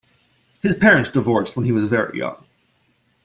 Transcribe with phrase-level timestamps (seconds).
[0.63, 2.43] His parents divorced when he was very young.